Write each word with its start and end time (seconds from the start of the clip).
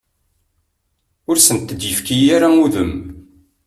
Ur 1.29 1.35
asent-d-yefki 1.37 2.17
ara 2.35 2.47
udem. 2.65 2.93